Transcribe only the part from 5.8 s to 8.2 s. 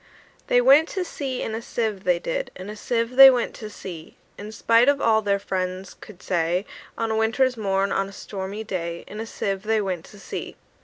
could say, On a winter's morn, on a